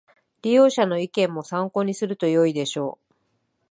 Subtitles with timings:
[0.41, 3.13] 利用者の意見も参考にするとよいでしょう